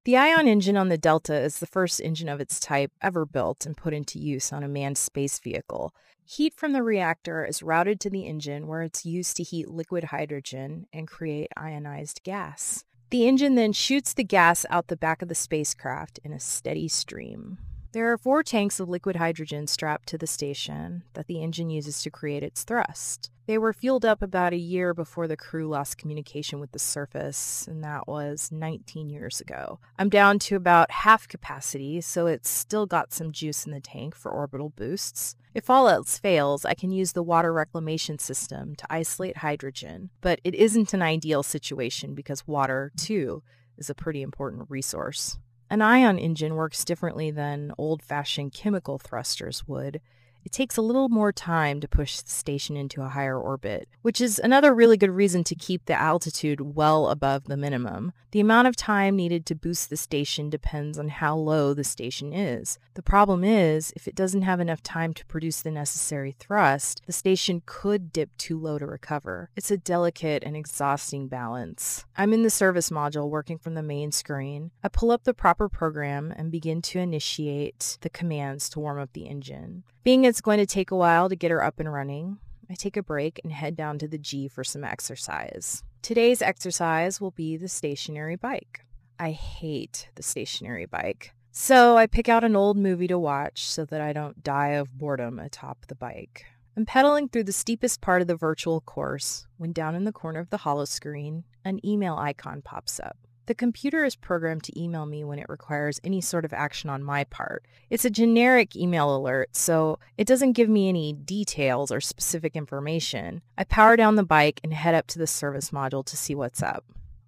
The 0.10 0.18
Ion 0.18 0.48
engine 0.48 0.76
on 0.76 0.90
the 0.90 0.98
Delta 0.98 1.40
is 1.40 1.60
the 1.60 1.68
first 1.68 2.02
engine 2.02 2.30
of 2.30 2.42
its 2.42 2.60
type 2.60 2.92
ever 3.00 3.28
built 3.28 3.68
and 3.68 3.78
put 3.78 3.94
into 3.94 4.18
use 4.18 4.52
on 4.52 4.64
a 4.64 4.68
manned 4.68 4.98
space 4.98 5.38
vehicle. 5.38 5.94
Heat 6.26 6.56
from 6.56 6.74
the 6.74 6.82
reactor 6.82 7.46
is 7.46 7.62
routed 7.62 8.00
to 8.00 8.10
the 8.10 8.26
engine 8.26 8.66
where 8.66 8.82
it's 8.82 9.06
used 9.06 9.38
to 9.38 9.44
heat 9.44 9.70
liquid 9.70 10.06
hydrogen 10.06 10.88
and 10.92 11.08
create 11.08 11.52
ionized 11.56 12.24
gas. 12.24 12.86
The 13.12 13.28
engine 13.28 13.54
then 13.54 13.72
shoots 13.72 14.16
the 14.16 14.24
gas 14.24 14.66
out 14.72 14.88
the 14.88 14.98
back 14.98 15.22
of 15.22 15.28
the 15.28 15.36
spacecraft 15.36 16.20
in 16.24 16.34
a 16.34 16.40
steady 16.40 16.88
stream. 16.88 17.60
There 17.92 18.12
are 18.12 18.20
four 18.20 18.44
tanks 18.44 18.80
of 18.80 18.88
liquid 18.88 19.16
hydrogen 19.16 19.66
strapped 19.66 20.08
to 20.10 20.18
the 20.20 20.28
station 20.28 21.02
that 21.14 21.26
the 21.26 21.42
engine 21.42 21.72
uses 21.72 22.04
to 22.04 22.12
create 22.12 22.44
its 22.44 22.64
thrust. 22.64 23.32
They 23.48 23.58
were 23.58 23.74
fueled 23.74 24.06
up 24.06 24.22
about 24.22 24.54
a 24.54 24.58
year 24.58 24.94
before 24.94 25.28
the 25.28 25.36
crew 25.36 25.68
lost 25.68 25.98
communication 25.98 26.60
with 26.60 26.72
the 26.72 26.78
surface, 26.78 27.66
and 27.68 27.84
that 27.84 28.08
was 28.08 28.52
19 28.52 29.10
years 29.10 29.42
ago. 29.42 29.80
I'm 29.98 30.10
down 30.10 30.38
to 30.38 30.56
about 30.56 30.92
half 30.92 31.28
capacity, 31.28 32.00
so 32.02 32.28
it's 32.28 32.48
still 32.48 32.86
got 32.86 33.12
some 33.12 33.32
juice 33.32 33.66
in 33.66 33.72
the 33.72 33.80
tank 33.80 34.14
for 34.14 34.30
orbital 34.30 34.70
boosts. 34.70 35.36
If 35.56 35.68
all 35.68 35.90
else 35.90 36.20
fails, 36.20 36.66
I 36.66 36.76
can 36.76 36.92
use 36.92 37.14
the 37.14 37.24
water 37.24 37.52
reclamation 37.52 38.20
system 38.20 38.76
to 38.76 38.86
isolate 38.88 39.38
hydrogen, 39.38 40.12
but 40.22 40.40
it 40.44 40.54
isn't 40.54 40.94
an 40.94 41.02
ideal 41.02 41.42
situation 41.42 42.14
because 42.14 42.46
water, 42.46 42.92
too, 42.96 43.42
is 43.80 43.90
a 43.90 43.96
pretty 43.96 44.22
important 44.22 44.70
resource. 44.70 45.40
An 45.70 45.82
ion 45.82 46.18
engine 46.18 46.56
works 46.56 46.84
differently 46.84 47.30
than 47.30 47.74
old 47.78 48.02
fashioned 48.02 48.54
chemical 48.54 48.98
thrusters 48.98 49.68
would. 49.68 50.02
It 50.46 50.52
takes 50.52 50.78
a 50.78 50.82
little 50.82 51.10
more 51.10 51.32
time 51.32 51.80
to 51.82 51.88
push 51.88 52.22
the 52.22 52.30
station 52.30 52.78
into 52.78 53.02
a 53.02 53.10
higher 53.10 53.40
orbit, 53.40 53.88
which 54.02 54.22
is 54.22 54.40
another 54.40 54.74
really 54.74 54.98
good 54.98 55.12
reason 55.12 55.44
to 55.46 55.56
keep 55.56 55.86
the 55.86 56.00
altitude 56.00 56.76
well 56.76 57.10
above 57.10 57.46
the 57.46 57.58
minimum. 57.58 58.14
The 58.32 58.40
amount 58.40 58.68
of 58.68 58.76
time 58.76 59.16
needed 59.16 59.46
to 59.48 59.56
boost 59.56 59.90
the 59.90 59.98
station 59.98 60.50
depends 60.50 61.00
on 61.00 61.08
how 61.10 61.36
low 61.36 61.74
the 61.74 61.84
station 61.84 62.32
is. 62.32 62.78
The 62.94 63.02
problem 63.02 63.44
is, 63.44 63.92
if 63.96 64.08
it 64.08 64.16
doesn't 64.16 64.44
have 64.44 64.60
enough 64.60 64.84
time 64.84 65.14
to 65.16 65.26
produce 65.26 65.62
the 65.62 65.72
necessary 65.72 66.36
thrust, 66.38 67.02
the 67.08 67.12
station 67.12 67.64
could 67.66 68.14
dip 68.14 68.36
too 68.38 68.60
low 68.60 68.78
to 68.78 68.86
recover. 68.86 69.50
It's 69.56 69.72
a 69.72 69.78
delicate 69.78 70.44
and 70.44 70.56
exhausting 70.56 71.28
balance. 71.28 72.06
I'm 72.16 72.34
in 72.34 72.44
the 72.44 72.50
service 72.50 72.92
module 72.92 73.30
working 73.30 73.58
from 73.58 73.74
the 73.74 73.82
main 73.82 74.12
screen. 74.12 74.72
I 74.84 74.90
pull 74.90 75.12
up 75.12 75.24
the 75.24 75.34
proper 75.34 75.68
program 75.68 76.32
and 76.36 76.52
begin 76.52 76.82
to 76.84 77.00
initiate 77.00 77.98
the 78.02 78.10
commands 78.10 78.70
to 78.70 78.80
warm 78.80 79.00
up 79.00 79.14
the 79.14 79.28
engine. 79.28 79.84
Being 80.10 80.26
it's 80.26 80.42
going 80.42 80.58
to 80.58 80.66
take 80.66 80.90
a 80.90 80.96
while 80.96 81.30
to 81.30 81.36
get 81.36 81.52
her 81.52 81.64
up 81.64 81.80
and 81.80 81.94
running, 81.94 82.40
I 82.68 82.74
take 82.74 82.98
a 82.98 83.04
break 83.04 83.40
and 83.44 83.54
head 83.54 83.76
down 83.76 84.00
to 84.00 84.08
the 84.08 84.18
G 84.18 84.48
for 84.48 84.64
some 84.64 84.84
exercise. 84.84 85.84
Today's 86.02 86.42
exercise 86.42 87.22
will 87.22 87.30
be 87.30 87.58
the 87.58 87.68
stationary 87.68 88.36
bike. 88.36 88.88
I 89.20 89.30
hate 89.30 90.10
the 90.16 90.24
stationary 90.24 90.88
bike. 90.88 91.36
So 91.52 91.96
I 91.96 92.08
pick 92.08 92.28
out 92.28 92.44
an 92.44 92.56
old 92.56 92.76
movie 92.76 93.06
to 93.06 93.20
watch 93.20 93.70
so 93.70 93.86
that 93.86 94.02
I 94.02 94.12
don't 94.12 94.44
die 94.44 94.70
of 94.70 94.98
boredom 94.98 95.38
atop 95.38 95.86
the 95.86 95.94
bike. 95.94 96.44
I'm 96.76 96.88
pedaling 96.88 97.30
through 97.30 97.44
the 97.44 97.52
steepest 97.52 98.02
part 98.02 98.24
of 98.24 98.28
the 98.28 98.36
virtual 98.36 98.82
course 98.82 99.46
when 99.58 99.74
down 99.74 99.94
in 99.94 100.06
the 100.06 100.12
corner 100.12 100.40
of 100.40 100.50
the 100.50 100.58
hollow 100.58 100.86
screen, 100.86 101.44
an 101.64 101.86
email 101.86 102.16
icon 102.16 102.64
pops 102.64 103.00
up. 103.00 103.18
The 103.50 103.56
computer 103.56 104.06
is 104.06 104.16
programmed 104.16 104.62
to 104.66 104.80
email 104.80 105.08
me 105.08 105.24
when 105.24 105.40
it 105.40 105.50
requires 105.50 106.00
any 106.04 106.22
sort 106.22 106.46
of 106.46 106.54
action 106.54 106.88
on 106.88 107.04
my 107.04 107.24
part. 107.24 107.66
It's 107.90 108.06
a 108.06 108.12
generic 108.12 108.76
email 108.76 109.16
alert, 109.16 109.56
so 109.56 109.98
it 110.20 110.28
doesn't 110.28 110.52
give 110.52 110.70
me 110.70 110.88
any 110.88 111.14
details 111.14 111.92
or 111.92 112.00
specific 112.00 112.56
information. 112.56 113.42
I 113.58 113.64
power 113.64 113.96
down 113.96 114.18
the 114.18 114.24
bike 114.24 114.60
and 114.64 114.72
head 114.72 114.94
up 114.94 115.08
to 115.08 115.18
the 115.18 115.26
service 115.26 115.72
module 115.72 116.06
to 116.06 116.16
see 116.16 116.36
what's 116.36 116.62
up. 116.62 116.86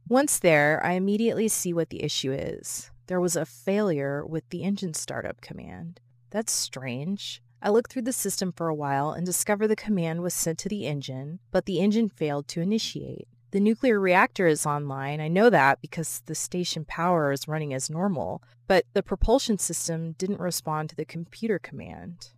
Once 0.08 0.38
there, 0.38 0.80
I 0.86 0.92
immediately 0.92 1.48
see 1.48 1.74
what 1.74 1.90
the 1.90 2.04
issue 2.04 2.32
is. 2.32 2.92
There 3.08 3.20
was 3.20 3.36
a 3.36 3.44
failure 3.44 4.24
with 4.24 4.48
the 4.52 4.62
engine 4.62 4.94
startup 4.94 5.42
command. 5.42 6.02
That's 6.30 6.52
strange. 6.52 7.42
I 7.64 7.72
look 7.72 7.90
through 7.90 8.04
the 8.04 8.14
system 8.14 8.52
for 8.52 8.68
a 8.68 8.76
while 8.76 9.10
and 9.10 9.26
discover 9.26 9.68
the 9.68 9.76
command 9.76 10.22
was 10.22 10.36
sent 10.36 10.60
to 10.60 10.70
the 10.70 10.86
engine, 10.86 11.40
but 11.50 11.66
the 11.66 11.80
engine 11.80 12.10
failed 12.10 12.48
to 12.50 12.62
initiate. 12.62 13.28
The 13.52 13.60
nuclear 13.60 14.00
reactor 14.00 14.48
is 14.48 14.66
online. 14.66 15.20
I 15.20 15.28
know 15.28 15.50
that 15.50 15.82
because 15.82 16.22
the 16.26 16.36
station 16.36 16.86
power 16.86 17.34
is 17.34 17.50
running 17.50 17.74
as 17.74 17.90
normal, 17.90 18.42
but 18.68 18.86
the 18.94 19.04
propulsion 19.04 19.58
system 19.58 20.14
didn't 20.14 20.40
respond 20.40 20.90
to 20.90 20.96
the 20.96 21.04
computer 21.04 21.60
command. 21.60 22.32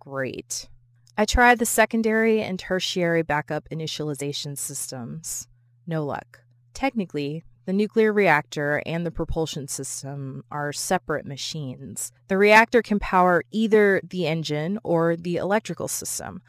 Great. 0.00 0.68
I 1.16 1.24
tried 1.24 1.60
the 1.60 1.66
secondary 1.66 2.42
and 2.42 2.58
tertiary 2.58 3.22
backup 3.22 3.68
initialization 3.68 4.58
systems. 4.58 5.46
No 5.86 6.04
luck. 6.04 6.40
Technically, 6.74 7.44
the 7.66 7.72
nuclear 7.72 8.12
reactor 8.12 8.82
and 8.86 9.06
the 9.06 9.10
propulsion 9.12 9.68
system 9.68 10.42
are 10.50 10.72
separate 10.72 11.26
machines. 11.26 12.10
The 12.26 12.38
reactor 12.38 12.82
can 12.82 12.98
power 12.98 13.44
either 13.52 14.00
the 14.02 14.26
engine 14.26 14.80
or 14.82 15.14
the 15.14 15.36
electrical 15.36 15.86
system. 15.86 16.42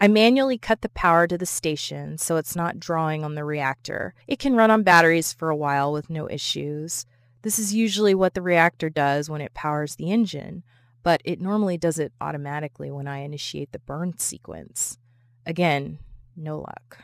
I 0.00 0.06
manually 0.06 0.58
cut 0.58 0.82
the 0.82 0.88
power 0.90 1.26
to 1.26 1.36
the 1.36 1.46
station 1.46 2.18
so 2.18 2.36
it's 2.36 2.54
not 2.54 2.78
drawing 2.78 3.24
on 3.24 3.34
the 3.34 3.44
reactor. 3.44 4.14
It 4.28 4.38
can 4.38 4.54
run 4.54 4.70
on 4.70 4.84
batteries 4.84 5.32
for 5.32 5.50
a 5.50 5.56
while 5.56 5.92
with 5.92 6.08
no 6.08 6.30
issues. 6.30 7.04
This 7.42 7.58
is 7.58 7.74
usually 7.74 8.14
what 8.14 8.34
the 8.34 8.42
reactor 8.42 8.90
does 8.90 9.28
when 9.28 9.40
it 9.40 9.54
powers 9.54 9.96
the 9.96 10.12
engine, 10.12 10.62
but 11.02 11.20
it 11.24 11.40
normally 11.40 11.78
does 11.78 11.98
it 11.98 12.12
automatically 12.20 12.92
when 12.92 13.08
I 13.08 13.18
initiate 13.18 13.72
the 13.72 13.80
burn 13.80 14.16
sequence. 14.18 14.98
Again, 15.44 15.98
no 16.36 16.58
luck. 16.58 16.98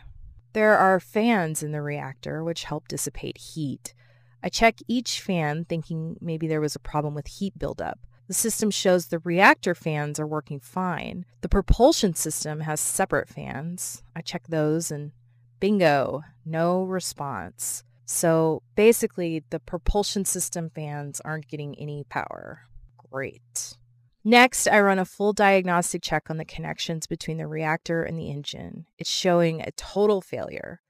There 0.52 0.78
are 0.78 1.00
fans 1.00 1.64
in 1.64 1.72
the 1.72 1.82
reactor 1.82 2.44
which 2.44 2.62
help 2.62 2.86
dissipate 2.86 3.38
heat. 3.38 3.92
I 4.40 4.50
check 4.50 4.76
each 4.86 5.20
fan 5.20 5.64
thinking 5.64 6.16
maybe 6.20 6.46
there 6.46 6.60
was 6.60 6.76
a 6.76 6.80
problem 6.80 7.14
with 7.14 7.26
heat 7.26 7.58
buildup. 7.58 7.98
The 8.26 8.34
system 8.34 8.70
shows 8.70 9.06
the 9.06 9.18
reactor 9.18 9.74
fans 9.74 10.18
are 10.18 10.26
working 10.26 10.60
fine. 10.60 11.26
The 11.42 11.48
propulsion 11.48 12.14
system 12.14 12.60
has 12.60 12.80
separate 12.80 13.28
fans. 13.28 14.02
I 14.16 14.22
check 14.22 14.46
those 14.48 14.90
and 14.90 15.12
bingo, 15.60 16.22
no 16.44 16.84
response. 16.84 17.84
So 18.06 18.62
basically, 18.76 19.44
the 19.50 19.60
propulsion 19.60 20.24
system 20.24 20.70
fans 20.70 21.20
aren't 21.24 21.48
getting 21.48 21.74
any 21.78 22.04
power. 22.08 22.62
Great. 23.10 23.76
Next, 24.24 24.66
I 24.66 24.80
run 24.80 24.98
a 24.98 25.04
full 25.04 25.34
diagnostic 25.34 26.02
check 26.02 26.30
on 26.30 26.38
the 26.38 26.46
connections 26.46 27.06
between 27.06 27.36
the 27.36 27.46
reactor 27.46 28.02
and 28.02 28.18
the 28.18 28.30
engine. 28.30 28.86
It's 28.96 29.10
showing 29.10 29.60
a 29.60 29.72
total 29.72 30.22
failure. 30.22 30.80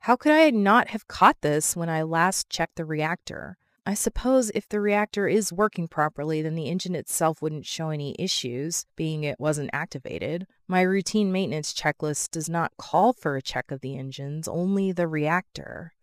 How 0.00 0.16
could 0.16 0.32
I 0.32 0.48
not 0.50 0.88
have 0.88 1.08
caught 1.08 1.42
this 1.42 1.76
when 1.76 1.90
I 1.90 2.02
last 2.02 2.48
checked 2.48 2.76
the 2.76 2.86
reactor? 2.86 3.58
I 3.88 3.94
suppose 3.94 4.50
if 4.54 4.68
the 4.68 4.82
reactor 4.82 5.26
is 5.28 5.50
working 5.50 5.88
properly, 5.88 6.42
then 6.42 6.56
the 6.56 6.68
engine 6.68 6.94
itself 6.94 7.40
wouldn't 7.40 7.64
show 7.64 7.88
any 7.88 8.14
issues, 8.18 8.84
being 8.96 9.24
it 9.24 9.40
wasn't 9.40 9.70
activated. 9.72 10.46
My 10.66 10.82
routine 10.82 11.32
maintenance 11.32 11.72
checklist 11.72 12.32
does 12.32 12.50
not 12.50 12.76
call 12.76 13.14
for 13.14 13.34
a 13.34 13.40
check 13.40 13.70
of 13.70 13.80
the 13.80 13.96
engines, 13.96 14.46
only 14.46 14.92
the 14.92 15.08
reactor. 15.08 15.94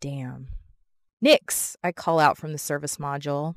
Damn. 0.00 0.48
Nix, 1.20 1.76
I 1.84 1.92
call 1.92 2.18
out 2.18 2.36
from 2.36 2.50
the 2.50 2.58
service 2.58 2.96
module. 2.96 3.54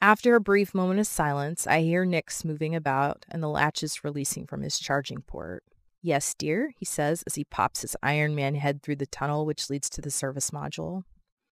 After 0.00 0.36
a 0.36 0.40
brief 0.40 0.72
moment 0.72 1.00
of 1.00 1.08
silence, 1.08 1.66
I 1.66 1.80
hear 1.80 2.04
Nix 2.04 2.44
moving 2.44 2.76
about 2.76 3.26
and 3.28 3.42
the 3.42 3.48
latches 3.48 4.04
releasing 4.04 4.46
from 4.46 4.62
his 4.62 4.78
charging 4.78 5.22
port. 5.22 5.64
Yes, 6.00 6.32
dear, 6.32 6.74
he 6.78 6.84
says 6.84 7.24
as 7.26 7.34
he 7.34 7.42
pops 7.42 7.80
his 7.82 7.96
Iron 8.04 8.36
Man 8.36 8.54
head 8.54 8.84
through 8.84 8.96
the 8.96 9.06
tunnel 9.06 9.44
which 9.44 9.68
leads 9.68 9.90
to 9.90 10.00
the 10.00 10.12
service 10.12 10.52
module. 10.52 11.02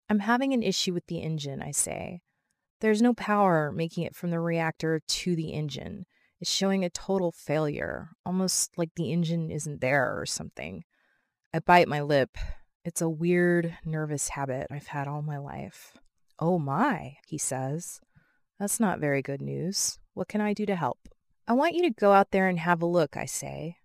I'm 0.09 0.21
having 0.21 0.53
an 0.53 0.63
issue 0.63 0.95
with 0.95 1.07
the 1.07 1.19
engine, 1.19 1.61
I 1.61 1.71
say. 1.71 2.23
There's 2.81 3.03
no 3.03 3.13
power 3.15 3.73
making 3.73 4.05
it 4.05 4.15
from 4.15 4.31
the 4.31 4.41
reactor 4.41 5.01
to 5.07 5.37
the 5.37 5.53
engine. 5.53 6.07
It's 6.41 6.51
showing 6.51 6.85
a 6.85 6.91
total 6.91 7.33
failure, 7.33 8.11
almost 8.25 8.79
like 8.79 8.91
the 8.95 9.13
engine 9.13 9.51
isn't 9.51 9.81
there 9.81 10.19
or 10.19 10.25
something. 10.25 10.85
I 11.53 11.59
bite 11.59 11.89
my 11.89 12.01
lip. 12.01 12.39
It's 12.85 13.01
a 13.01 13.09
weird, 13.09 13.77
nervous 13.85 14.29
habit 14.29 14.69
I've 14.71 14.87
had 14.87 15.09
all 15.09 15.23
my 15.23 15.39
life. 15.39 15.97
Oh 16.39 16.59
my, 16.59 17.17
he 17.27 17.37
says. 17.37 18.01
That's 18.61 18.79
not 18.79 19.01
very 19.01 19.23
good 19.23 19.43
news. 19.43 19.99
What 20.15 20.29
can 20.29 20.41
I 20.41 20.53
do 20.53 20.65
to 20.67 20.77
help? 20.77 20.99
I 21.49 21.55
want 21.55 21.75
you 21.75 21.83
to 21.83 21.91
go 21.91 22.13
out 22.13 22.31
there 22.31 22.47
and 22.49 22.59
have 22.59 22.83
a 22.83 22.87
look, 22.87 23.17
I 23.17 23.25
say. 23.25 23.78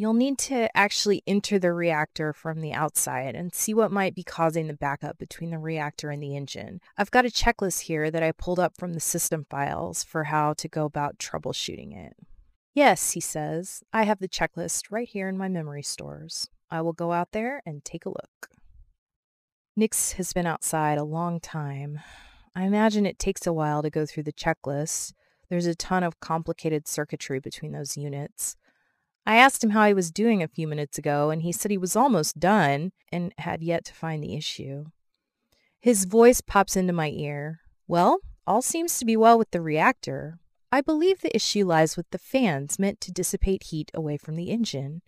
You'll 0.00 0.14
need 0.14 0.38
to 0.38 0.74
actually 0.76 1.24
enter 1.26 1.58
the 1.58 1.72
reactor 1.72 2.32
from 2.32 2.60
the 2.60 2.72
outside 2.72 3.34
and 3.34 3.52
see 3.52 3.74
what 3.74 3.90
might 3.90 4.14
be 4.14 4.22
causing 4.22 4.68
the 4.68 4.74
backup 4.74 5.18
between 5.18 5.50
the 5.50 5.58
reactor 5.58 6.10
and 6.10 6.22
the 6.22 6.36
engine. 6.36 6.80
I've 6.96 7.10
got 7.10 7.26
a 7.26 7.30
checklist 7.30 7.80
here 7.80 8.08
that 8.08 8.22
I 8.22 8.30
pulled 8.30 8.60
up 8.60 8.76
from 8.78 8.92
the 8.92 9.00
system 9.00 9.44
files 9.50 10.04
for 10.04 10.24
how 10.24 10.52
to 10.52 10.68
go 10.68 10.84
about 10.84 11.18
troubleshooting 11.18 11.96
it. 11.96 12.14
Yes, 12.76 13.10
he 13.10 13.20
says, 13.20 13.82
I 13.92 14.04
have 14.04 14.20
the 14.20 14.28
checklist 14.28 14.84
right 14.92 15.08
here 15.08 15.28
in 15.28 15.36
my 15.36 15.48
memory 15.48 15.82
stores. 15.82 16.48
I 16.70 16.80
will 16.80 16.92
go 16.92 17.10
out 17.10 17.32
there 17.32 17.60
and 17.66 17.84
take 17.84 18.06
a 18.06 18.10
look. 18.10 18.50
Nix 19.76 20.12
has 20.12 20.32
been 20.32 20.46
outside 20.46 20.98
a 20.98 21.04
long 21.04 21.40
time. 21.40 21.98
I 22.54 22.62
imagine 22.66 23.04
it 23.04 23.18
takes 23.18 23.48
a 23.48 23.52
while 23.52 23.82
to 23.82 23.90
go 23.90 24.06
through 24.06 24.24
the 24.24 24.32
checklist. 24.32 25.12
There's 25.50 25.66
a 25.66 25.74
ton 25.74 26.04
of 26.04 26.20
complicated 26.20 26.86
circuitry 26.86 27.40
between 27.40 27.72
those 27.72 27.96
units. 27.96 28.54
I 29.28 29.36
asked 29.36 29.62
him 29.62 29.70
how 29.70 29.86
he 29.86 29.92
was 29.92 30.10
doing 30.10 30.42
a 30.42 30.48
few 30.48 30.66
minutes 30.66 30.96
ago, 30.96 31.28
and 31.28 31.42
he 31.42 31.52
said 31.52 31.70
he 31.70 31.76
was 31.76 31.94
almost 31.94 32.40
done 32.40 32.92
and 33.12 33.34
had 33.36 33.62
yet 33.62 33.84
to 33.84 33.92
find 33.92 34.24
the 34.24 34.34
issue. 34.34 34.86
His 35.78 36.06
voice 36.06 36.40
pops 36.40 36.76
into 36.76 36.94
my 36.94 37.10
ear. 37.10 37.60
Well, 37.86 38.20
all 38.46 38.62
seems 38.62 38.98
to 38.98 39.04
be 39.04 39.18
well 39.18 39.36
with 39.36 39.50
the 39.50 39.60
reactor. 39.60 40.38
I 40.72 40.80
believe 40.80 41.20
the 41.20 41.36
issue 41.36 41.66
lies 41.66 41.94
with 41.94 42.08
the 42.08 42.16
fans 42.16 42.78
meant 42.78 43.02
to 43.02 43.12
dissipate 43.12 43.64
heat 43.64 43.90
away 43.92 44.16
from 44.16 44.36
the 44.36 44.48
engine. 44.48 45.02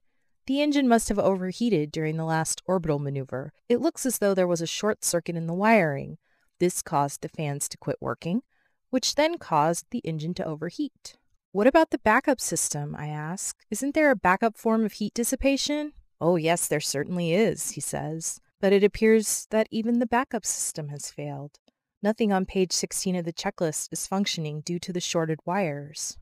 The 0.46 0.60
engine 0.60 0.86
must 0.86 1.08
have 1.08 1.18
overheated 1.18 1.90
during 1.90 2.18
the 2.18 2.26
last 2.26 2.60
orbital 2.66 2.98
maneuver. 2.98 3.54
It 3.70 3.80
looks 3.80 4.04
as 4.04 4.18
though 4.18 4.34
there 4.34 4.46
was 4.46 4.60
a 4.60 4.66
short 4.66 5.02
circuit 5.02 5.34
in 5.34 5.46
the 5.46 5.54
wiring. 5.54 6.18
This 6.58 6.82
caused 6.82 7.22
the 7.22 7.30
fans 7.30 7.70
to 7.70 7.78
quit 7.78 7.96
working, 8.02 8.42
which 8.90 9.14
then 9.14 9.38
caused 9.38 9.86
the 9.90 10.00
engine 10.00 10.34
to 10.34 10.44
overheat. 10.44 11.16
What 11.52 11.66
about 11.66 11.90
the 11.90 11.98
backup 11.98 12.40
system? 12.40 12.94
I 12.96 13.08
ask. 13.08 13.56
Isn't 13.70 13.94
there 13.94 14.10
a 14.10 14.16
backup 14.16 14.56
form 14.56 14.84
of 14.84 14.92
heat 14.92 15.14
dissipation? 15.14 15.92
Oh, 16.20 16.36
yes, 16.36 16.68
there 16.68 16.80
certainly 16.80 17.32
is, 17.32 17.70
he 17.72 17.80
says. 17.80 18.40
But 18.60 18.72
it 18.72 18.84
appears 18.84 19.48
that 19.50 19.66
even 19.70 19.98
the 19.98 20.06
backup 20.06 20.46
system 20.46 20.88
has 20.88 21.10
failed. 21.10 21.58
Nothing 22.02 22.32
on 22.32 22.46
page 22.46 22.72
16 22.72 23.16
of 23.16 23.24
the 23.24 23.32
checklist 23.32 23.88
is 23.92 24.06
functioning 24.06 24.60
due 24.60 24.78
to 24.78 24.92
the 24.92 25.00
shorted 25.00 25.40
wires. 25.44 26.16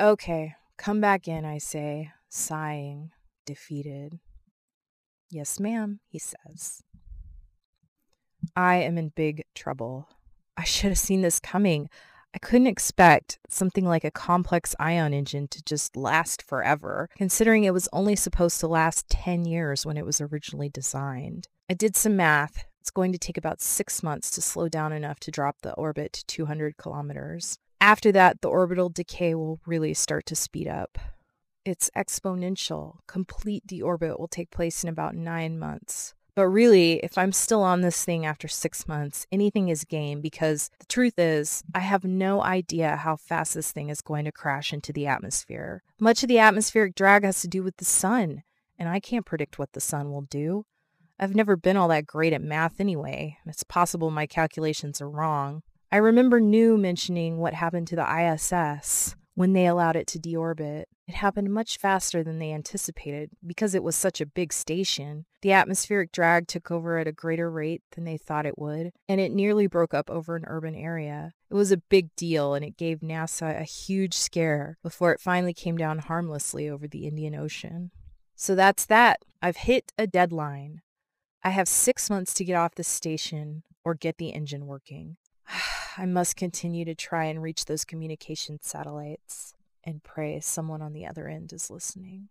Okay, 0.00 0.54
come 0.78 1.00
back 1.00 1.28
in, 1.28 1.44
I 1.44 1.58
say, 1.58 2.12
sighing, 2.30 3.10
defeated. 3.44 4.18
Yes, 5.30 5.60
ma'am, 5.60 6.00
he 6.08 6.18
says. 6.18 6.82
I 8.56 8.76
am 8.76 8.96
in 8.96 9.10
big 9.10 9.44
trouble. 9.54 10.08
I 10.56 10.64
should 10.64 10.88
have 10.88 10.98
seen 10.98 11.20
this 11.20 11.38
coming. 11.38 11.88
I 12.32 12.38
couldn't 12.38 12.68
expect 12.68 13.38
something 13.48 13.84
like 13.84 14.04
a 14.04 14.10
complex 14.10 14.76
ion 14.78 15.12
engine 15.12 15.48
to 15.48 15.62
just 15.64 15.96
last 15.96 16.42
forever, 16.42 17.08
considering 17.16 17.64
it 17.64 17.74
was 17.74 17.88
only 17.92 18.14
supposed 18.14 18.60
to 18.60 18.68
last 18.68 19.08
10 19.08 19.44
years 19.44 19.84
when 19.84 19.96
it 19.96 20.06
was 20.06 20.20
originally 20.20 20.68
designed. 20.68 21.48
I 21.68 21.74
did 21.74 21.96
some 21.96 22.16
math. 22.16 22.64
It's 22.80 22.90
going 22.90 23.12
to 23.12 23.18
take 23.18 23.36
about 23.36 23.60
six 23.60 24.02
months 24.02 24.30
to 24.30 24.42
slow 24.42 24.68
down 24.68 24.92
enough 24.92 25.18
to 25.20 25.30
drop 25.30 25.56
the 25.62 25.74
orbit 25.74 26.12
to 26.14 26.26
200 26.26 26.76
kilometers. 26.76 27.58
After 27.80 28.12
that, 28.12 28.42
the 28.42 28.48
orbital 28.48 28.90
decay 28.90 29.34
will 29.34 29.60
really 29.66 29.94
start 29.94 30.24
to 30.26 30.36
speed 30.36 30.68
up. 30.68 30.98
It's 31.64 31.90
exponential. 31.96 32.98
Complete 33.06 33.66
deorbit 33.66 34.18
will 34.18 34.28
take 34.28 34.50
place 34.50 34.82
in 34.82 34.88
about 34.88 35.14
nine 35.14 35.58
months. 35.58 36.14
But 36.40 36.48
really, 36.48 36.94
if 37.00 37.18
I'm 37.18 37.32
still 37.32 37.62
on 37.62 37.82
this 37.82 38.02
thing 38.02 38.24
after 38.24 38.48
six 38.48 38.88
months, 38.88 39.26
anything 39.30 39.68
is 39.68 39.84
game 39.84 40.22
because 40.22 40.70
the 40.78 40.86
truth 40.86 41.18
is, 41.18 41.62
I 41.74 41.80
have 41.80 42.02
no 42.02 42.42
idea 42.42 42.96
how 42.96 43.16
fast 43.16 43.52
this 43.52 43.72
thing 43.72 43.90
is 43.90 44.00
going 44.00 44.24
to 44.24 44.32
crash 44.32 44.72
into 44.72 44.90
the 44.90 45.06
atmosphere. 45.06 45.82
Much 45.98 46.22
of 46.22 46.30
the 46.30 46.38
atmospheric 46.38 46.94
drag 46.94 47.24
has 47.24 47.42
to 47.42 47.46
do 47.46 47.62
with 47.62 47.76
the 47.76 47.84
sun, 47.84 48.42
and 48.78 48.88
I 48.88 49.00
can't 49.00 49.26
predict 49.26 49.58
what 49.58 49.72
the 49.74 49.82
sun 49.82 50.10
will 50.10 50.22
do. 50.22 50.64
I've 51.18 51.34
never 51.34 51.56
been 51.56 51.76
all 51.76 51.88
that 51.88 52.06
great 52.06 52.32
at 52.32 52.40
math 52.40 52.80
anyway, 52.80 53.36
it's 53.44 53.62
possible 53.62 54.10
my 54.10 54.26
calculations 54.26 55.02
are 55.02 55.10
wrong. 55.10 55.62
I 55.92 55.98
remember 55.98 56.40
New 56.40 56.78
mentioning 56.78 57.36
what 57.36 57.52
happened 57.52 57.86
to 57.88 57.96
the 57.96 58.32
ISS 58.32 59.14
when 59.40 59.54
they 59.54 59.64
allowed 59.64 59.96
it 59.96 60.06
to 60.06 60.18
deorbit. 60.18 60.84
It 61.08 61.14
happened 61.14 61.50
much 61.50 61.78
faster 61.78 62.22
than 62.22 62.38
they 62.38 62.52
anticipated 62.52 63.30
because 63.44 63.74
it 63.74 63.82
was 63.82 63.96
such 63.96 64.20
a 64.20 64.26
big 64.26 64.52
station. 64.52 65.24
The 65.40 65.52
atmospheric 65.52 66.12
drag 66.12 66.46
took 66.46 66.70
over 66.70 66.98
at 66.98 67.06
a 67.06 67.12
greater 67.12 67.50
rate 67.50 67.80
than 67.92 68.04
they 68.04 68.18
thought 68.18 68.44
it 68.44 68.58
would, 68.58 68.92
and 69.08 69.18
it 69.18 69.32
nearly 69.32 69.66
broke 69.66 69.94
up 69.94 70.10
over 70.10 70.36
an 70.36 70.44
urban 70.46 70.74
area. 70.74 71.32
It 71.50 71.54
was 71.54 71.72
a 71.72 71.78
big 71.78 72.14
deal 72.16 72.52
and 72.52 72.62
it 72.62 72.76
gave 72.76 73.00
NASA 73.00 73.58
a 73.58 73.64
huge 73.64 74.12
scare 74.12 74.76
before 74.82 75.10
it 75.10 75.22
finally 75.22 75.54
came 75.54 75.78
down 75.78 76.00
harmlessly 76.00 76.68
over 76.68 76.86
the 76.86 77.06
Indian 77.06 77.34
Ocean. 77.34 77.92
So 78.36 78.54
that's 78.54 78.84
that. 78.86 79.22
I've 79.40 79.56
hit 79.56 79.90
a 79.96 80.06
deadline. 80.06 80.82
I 81.42 81.48
have 81.48 81.66
six 81.66 82.10
months 82.10 82.34
to 82.34 82.44
get 82.44 82.56
off 82.56 82.74
the 82.74 82.84
station 82.84 83.62
or 83.86 83.94
get 83.94 84.18
the 84.18 84.34
engine 84.34 84.66
working. 84.66 85.16
I 85.96 86.06
must 86.06 86.36
continue 86.36 86.84
to 86.84 86.94
try 86.94 87.24
and 87.24 87.42
reach 87.42 87.64
those 87.64 87.84
communication 87.84 88.58
satellites 88.62 89.54
and 89.84 90.02
pray 90.02 90.40
someone 90.40 90.82
on 90.82 90.92
the 90.92 91.06
other 91.06 91.28
end 91.28 91.52
is 91.52 91.70
listening. 91.70 92.28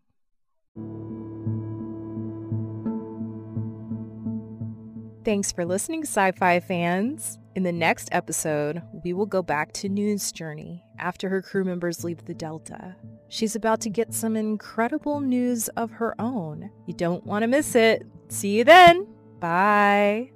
Thanks 5.25 5.51
for 5.51 5.65
listening, 5.65 6.03
sci 6.03 6.31
fi 6.31 6.59
fans. 6.59 7.37
In 7.55 7.63
the 7.63 7.71
next 7.71 8.09
episode, 8.11 8.81
we 9.03 9.11
will 9.13 9.25
go 9.25 9.41
back 9.41 9.73
to 9.73 9.89
Noon's 9.89 10.31
journey 10.31 10.83
after 10.97 11.27
her 11.29 11.41
crew 11.41 11.65
members 11.65 12.03
leave 12.03 12.23
the 12.25 12.33
Delta. 12.33 12.95
She's 13.27 13.55
about 13.55 13.81
to 13.81 13.89
get 13.89 14.13
some 14.13 14.35
incredible 14.35 15.19
news 15.19 15.67
of 15.69 15.91
her 15.91 16.15
own. 16.19 16.71
You 16.87 16.93
don't 16.93 17.25
want 17.25 17.43
to 17.43 17.47
miss 17.47 17.75
it. 17.75 18.03
See 18.29 18.57
you 18.57 18.63
then. 18.63 19.07
Bye. 19.39 20.31